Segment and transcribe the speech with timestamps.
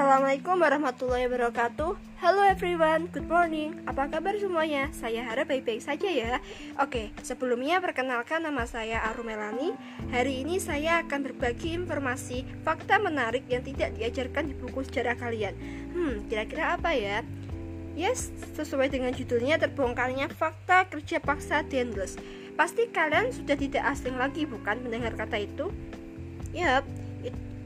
[0.00, 1.92] Assalamualaikum warahmatullahi wabarakatuh
[2.24, 4.88] Halo everyone, good morning Apa kabar semuanya?
[4.96, 6.40] Saya harap baik-baik saja ya
[6.80, 9.76] Oke, sebelumnya perkenalkan nama saya Aru Melani
[10.08, 15.52] Hari ini saya akan berbagi informasi Fakta menarik yang tidak diajarkan di buku sejarah kalian
[15.92, 17.20] Hmm, kira-kira apa ya?
[17.92, 22.16] Yes, sesuai dengan judulnya terbongkarnya fakta kerja paksa Dendles
[22.56, 25.68] Pasti kalian sudah tidak asing lagi bukan mendengar kata itu?
[26.56, 26.88] Yap,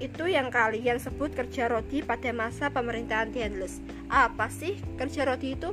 [0.02, 3.78] itu yang kalian sebut kerja roti pada masa pemerintahan Dendles.
[4.10, 5.70] Apa sih kerja roti itu?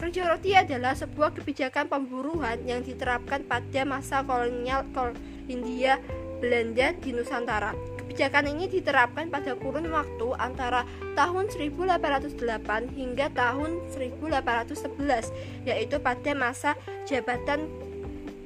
[0.00, 5.12] Kerja roti adalah sebuah kebijakan pemburuan yang diterapkan pada masa kolonial kol
[5.44, 6.00] India
[6.40, 7.76] Belanda di Nusantara.
[8.00, 16.74] Kebijakan ini diterapkan pada kurun waktu antara tahun 1808 hingga tahun 1811, yaitu pada masa
[17.04, 17.68] jabatan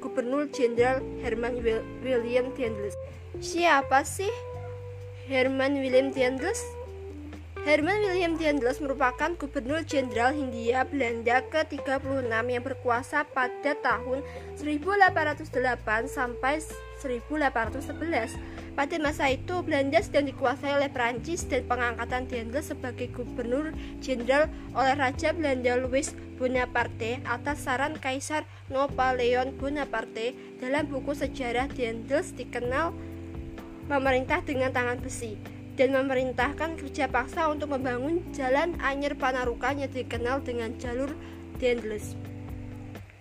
[0.03, 1.63] Gubernur Jenderal Herman
[2.03, 2.99] William Dendles.
[3.39, 4.29] Siapa sih
[5.25, 6.61] Herman William Dendels
[7.65, 14.21] Herman William Dendels merupakan gubernur jenderal Hindia Belanda ke-36 yang berkuasa pada tahun
[14.61, 15.49] 1808
[16.05, 16.61] sampai
[17.01, 18.37] 1811.
[18.77, 24.45] Pada masa itu, Belanda sedang dikuasai oleh Prancis dan pengangkatan Dendels sebagai gubernur jenderal
[24.77, 32.93] oleh Raja Belanda Louis Bonaparte atas saran Kaisar Napoleon Bonaparte dalam buku sejarah Dendels dikenal
[33.85, 35.37] memerintah dengan tangan besi
[35.75, 41.11] dan memerintahkan kerja paksa untuk membangun jalan Anyer Panarukan yang dikenal dengan jalur
[41.59, 42.15] Dendles.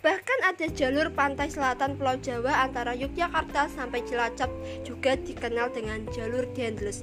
[0.04, 4.52] Bahkan ada jalur pantai selatan Pulau Jawa antara Yogyakarta sampai Cilacap
[4.84, 7.02] juga dikenal dengan jalur Dendles.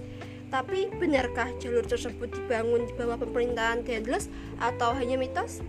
[0.53, 4.29] Tapi benarkah jalur tersebut dibangun di bawah pemerintahan Dendles
[4.61, 5.65] atau hanya mitos?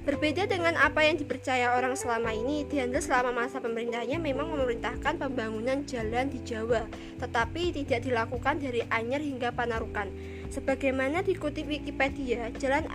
[0.00, 5.84] Berbeda dengan apa yang dipercaya orang selama ini, Diandra selama masa pemerintahnya memang memerintahkan pembangunan
[5.84, 6.88] jalan di Jawa,
[7.20, 10.08] tetapi tidak dilakukan dari Anyer hingga Panarukan.
[10.48, 12.88] Sebagaimana dikutip Wikipedia, jalan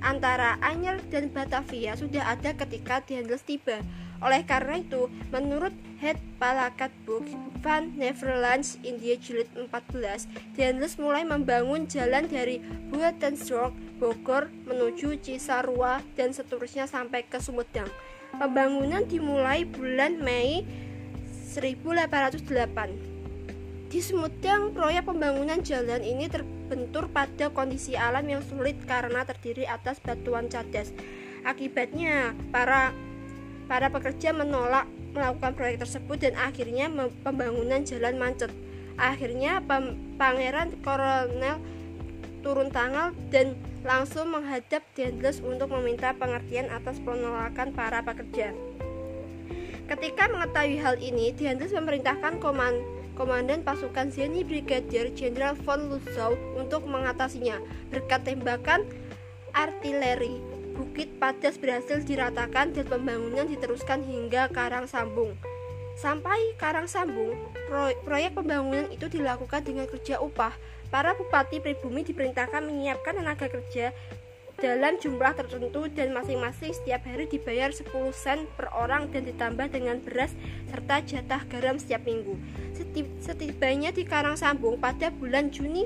[0.00, 3.84] antara Anyer dan Batavia sudah ada ketika Diandra tiba.
[4.24, 7.28] Oleh karena itu, menurut Head Palakat Book
[7.60, 16.36] Van Neverlands India Jilid 14, Diandra mulai membangun jalan dari Buatensdorp Bogor menuju Cisarua dan
[16.36, 17.88] seterusnya sampai ke Sumedang.
[18.36, 20.68] Pembangunan dimulai bulan Mei
[21.56, 23.16] 1808.
[23.88, 29.96] Di Sumedang, proyek pembangunan jalan ini terbentur pada kondisi alam yang sulit karena terdiri atas
[30.04, 30.92] batuan cadas.
[31.46, 32.92] Akibatnya, para
[33.70, 34.84] para pekerja menolak
[35.16, 36.92] melakukan proyek tersebut dan akhirnya
[37.24, 38.52] pembangunan jalan macet.
[39.00, 39.64] Akhirnya
[40.20, 41.56] Pangeran Kolonel
[42.44, 43.56] turun tangan dan
[43.86, 48.50] langsung menghadap Dendles untuk meminta pengertian atas penolakan para pekerja.
[49.86, 52.74] Ketika mengetahui hal ini, Dendles memerintahkan koman,
[53.14, 57.62] komandan pasukan Zeni Brigadier Jenderal von Lützow untuk mengatasinya.
[57.94, 58.82] Berkat tembakan
[59.54, 60.42] artileri,
[60.74, 65.38] Bukit Padas berhasil diratakan dan pembangunan diteruskan hingga Karang Sambung.
[65.96, 67.32] Sampai Karang Sambung,
[68.04, 70.52] proyek pembangunan itu dilakukan dengan kerja upah
[70.88, 73.90] Para bupati pribumi diperintahkan menyiapkan tenaga kerja
[74.56, 80.00] dalam jumlah tertentu dan masing-masing setiap hari dibayar 10 sen per orang dan ditambah dengan
[80.00, 80.32] beras
[80.72, 82.40] serta jatah garam setiap minggu.
[83.20, 85.84] Setibanya di Karang Sambung pada bulan Juni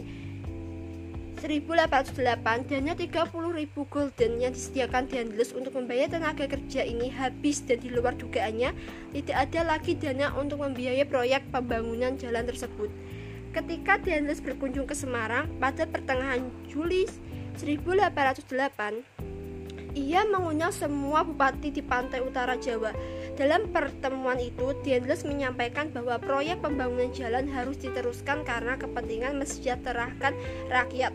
[1.41, 7.89] 1808 dana 30.000 gulden yang disediakan Dendles untuk membayar tenaga kerja ini habis dan di
[7.89, 8.77] luar dugaannya
[9.17, 12.93] tidak ada lagi dana untuk membiayai proyek pembangunan jalan tersebut.
[13.51, 16.39] Ketika Dendles berkunjung ke Semarang pada pertengahan
[16.71, 17.03] Juli
[17.59, 19.03] 1808,
[19.99, 22.95] ia mengundang semua bupati di pantai utara Jawa.
[23.35, 30.39] Dalam pertemuan itu, Dendles menyampaikan bahwa proyek pembangunan jalan harus diteruskan karena kepentingan mesejahterakan
[30.71, 31.11] rakyat.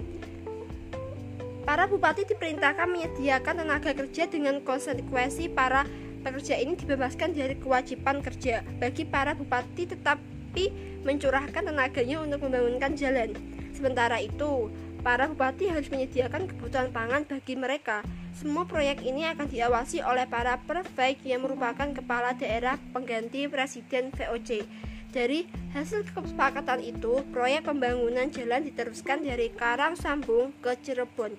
[1.64, 5.88] Para bupati diperintahkan menyediakan tenaga kerja dengan konsekuensi para
[6.22, 8.60] pekerja ini dibebaskan dari kewajiban kerja.
[8.76, 10.20] Bagi para bupati tetap
[10.56, 10.72] tapi
[11.04, 13.36] mencurahkan tenaganya untuk membangunkan jalan.
[13.76, 14.72] Sementara itu,
[15.04, 18.08] para bupati harus menyediakan kebutuhan pangan bagi mereka.
[18.32, 24.64] Semua proyek ini akan diawasi oleh para prefect yang merupakan kepala daerah pengganti presiden VOC.
[25.12, 25.44] Dari
[25.76, 31.36] hasil kesepakatan itu, proyek pembangunan jalan diteruskan dari Karang Sambung ke Cirebon.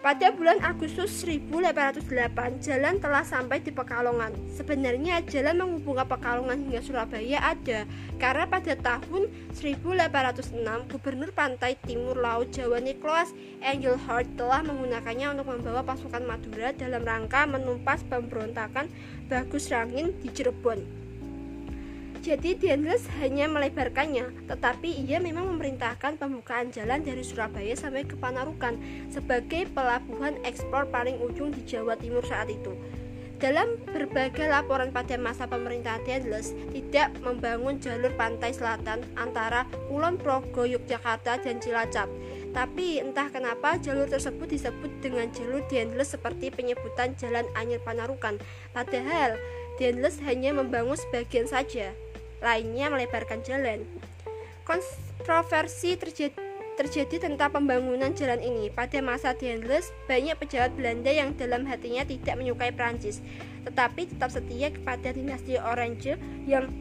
[0.00, 4.32] Pada bulan Agustus 1808, jalan telah sampai di Pekalongan.
[4.48, 7.84] Sebenarnya jalan menghubungkan Pekalongan hingga Surabaya ada,
[8.16, 15.84] karena pada tahun 1806, Gubernur Pantai Timur Laut Jawa Nicholas Engelhardt telah menggunakannya untuk membawa
[15.84, 18.88] pasukan Madura dalam rangka menumpas pemberontakan
[19.28, 20.99] Bagus Rangin di Cirebon.
[22.20, 28.76] Jadi Dendles hanya melebarkannya, tetapi ia memang memerintahkan pembukaan jalan dari Surabaya sampai ke Panarukan
[29.08, 32.76] sebagai pelabuhan ekspor paling ujung di Jawa Timur saat itu.
[33.40, 40.68] Dalam berbagai laporan pada masa pemerintahan Dendles, tidak membangun jalur pantai selatan antara Kulon Progo,
[40.68, 42.12] Yogyakarta, dan Cilacap.
[42.52, 48.36] Tapi entah kenapa jalur tersebut disebut dengan jalur Dendles seperti penyebutan Jalan Anyar Panarukan.
[48.76, 49.40] Padahal
[49.80, 51.96] Dendles hanya membangun sebagian saja
[52.40, 53.84] lainnya melebarkan jalan.
[54.64, 56.36] Kontroversi terjadi,
[56.80, 58.72] terjadi tentang pembangunan jalan ini.
[58.72, 63.20] Pada masa Dendles, banyak pejabat Belanda yang dalam hatinya tidak menyukai Prancis,
[63.68, 66.16] tetapi tetap setia kepada dinasti Orange
[66.48, 66.72] yang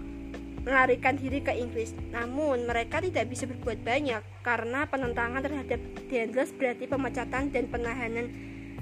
[0.64, 1.92] melarikan diri ke Inggris.
[2.12, 8.28] Namun, mereka tidak bisa berbuat banyak karena penentangan terhadap Dendles berarti pemecatan dan penahanan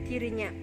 [0.06, 0.54] dirinya.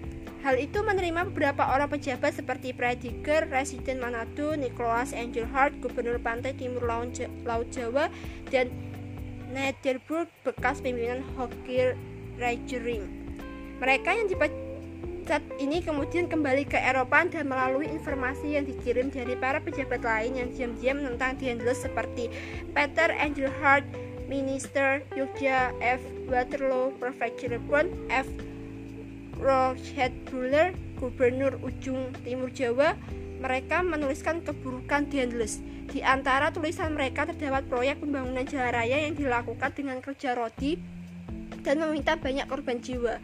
[0.45, 6.85] Hal itu menerima beberapa orang pejabat seperti Prediger, Residen Manado, Nicholas Angelhart, Gubernur Pantai Timur
[6.85, 8.13] Laut Jawa,
[8.53, 8.69] dan
[9.57, 11.97] Nederburg, bekas pimpinan Hockey
[12.37, 13.09] Regering.
[13.81, 19.65] Mereka yang dipecat ini kemudian kembali ke Eropa dan melalui informasi yang dikirim dari para
[19.65, 22.29] pejabat lain yang diam-diam menentang Dendles seperti
[22.77, 23.89] Peter Angelhart,
[24.29, 26.05] Minister Yogyakarta F.
[26.29, 27.57] Waterloo, Prefecture
[28.13, 28.29] F.
[29.45, 30.33] Rochette
[30.97, 32.97] gubernur ujung timur Jawa,
[33.45, 35.61] mereka menuliskan keburukan Dendles.
[35.93, 40.81] Di antara tulisan mereka terdapat proyek pembangunan jalan raya yang dilakukan dengan kerja rodi
[41.61, 43.21] dan meminta banyak korban jiwa.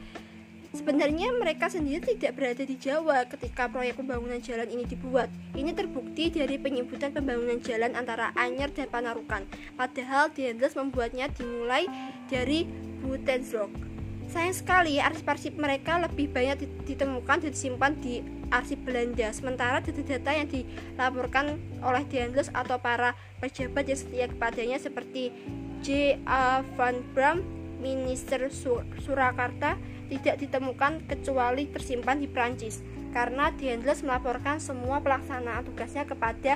[0.77, 5.33] Sebenarnya mereka sendiri tidak berada di Jawa ketika proyek pembangunan jalan ini dibuat.
[5.57, 9.49] Ini terbukti dari penyebutan pembangunan jalan antara Anyer dan Panarukan.
[9.75, 11.89] Padahal Dendles membuatnya dimulai
[12.31, 12.69] dari
[13.03, 13.90] Butensrock.
[14.31, 18.23] Sayang sekali arsip-arsip mereka lebih banyak ditemukan dan disimpan di
[18.55, 25.35] arsip Belanda sementara data-data yang dilaporkan oleh Dendels atau para pejabat yang setia kepadanya seperti
[25.82, 26.23] J.
[26.31, 26.62] A.
[26.79, 27.43] Van Bram,
[27.82, 29.75] Minister Sur Surakarta
[30.06, 36.55] tidak ditemukan kecuali tersimpan di Prancis karena Dendels melaporkan semua pelaksanaan tugasnya kepada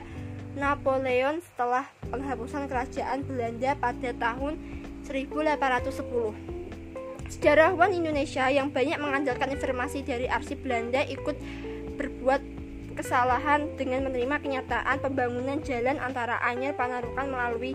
[0.54, 4.62] Napoleon setelah penghapusan kerajaan Belanda pada tahun
[5.10, 6.53] 1810.
[7.34, 11.34] Sejarawan Indonesia yang banyak mengandalkan informasi dari arsip Belanda ikut
[11.98, 12.40] berbuat
[12.94, 17.74] kesalahan dengan menerima kenyataan pembangunan jalan antara Anyer Panarukan melalui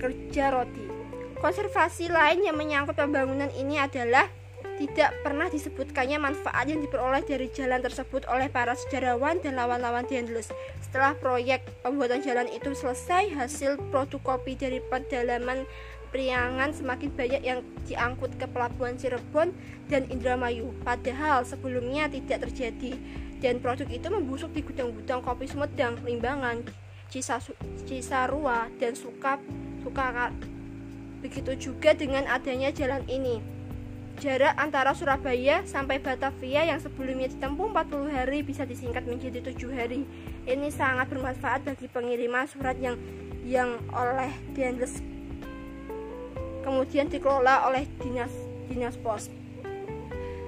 [0.00, 0.88] kerja roti.
[1.36, 4.24] Konservasi lain yang menyangkut pembangunan ini adalah
[4.80, 10.48] tidak pernah disebutkannya manfaat yang diperoleh dari jalan tersebut oleh para sejarawan dan lawan-lawan Dendles.
[10.80, 15.68] Setelah proyek pembuatan jalan itu selesai, hasil produk kopi dari pedalaman
[16.12, 19.56] Priangan semakin banyak yang diangkut ke pelabuhan Cirebon
[19.88, 23.00] dan Indramayu, padahal sebelumnya tidak terjadi.
[23.40, 26.68] Dan produk itu membusuk di gudang-gudang kopi Sumedang, Limbangan,
[27.88, 29.40] Cisarua, dan Suka,
[29.80, 30.36] Sukakat.
[31.24, 33.40] Begitu juga dengan adanya jalan ini.
[34.20, 40.04] Jarak antara Surabaya sampai Batavia yang sebelumnya ditempuh 40 hari bisa disingkat menjadi 7 hari.
[40.44, 43.00] Ini sangat bermanfaat bagi pengiriman surat yang
[43.42, 45.02] yang oleh Dendles
[46.62, 48.32] kemudian dikelola oleh dinas
[48.70, 49.28] dinas pos.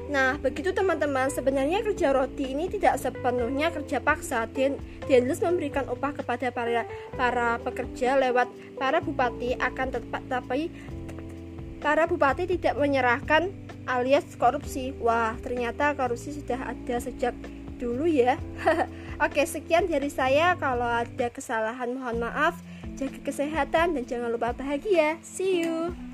[0.05, 4.45] Nah, begitu teman-teman, sebenarnya kerja roti ini tidak sepenuhnya kerja paksa.
[4.53, 4.77] Den
[5.09, 6.85] Denles memberikan upah kepada para
[7.17, 10.69] para pekerja lewat para bupati akan tetap tapi
[11.81, 13.49] para bupati tidak menyerahkan
[13.89, 14.93] alias korupsi.
[15.01, 17.33] Wah, ternyata korupsi sudah ada sejak
[17.81, 18.37] dulu ya.
[19.25, 20.57] Oke, sekian dari saya.
[20.61, 22.57] Kalau ada kesalahan mohon maaf.
[22.95, 25.19] Jaga kesehatan dan jangan lupa bahagia.
[25.27, 26.14] See you.